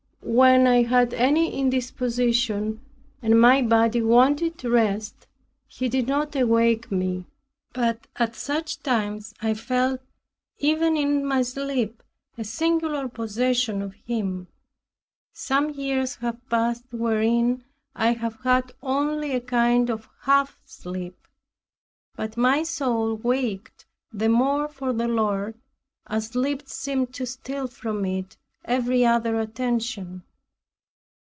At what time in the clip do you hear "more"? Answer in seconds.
24.29-24.69